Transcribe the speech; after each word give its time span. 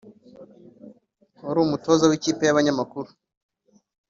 wari 1.45 1.59
umutoza 1.61 2.03
w’ikipe 2.09 2.41
y’abanyamakuru 2.45 3.09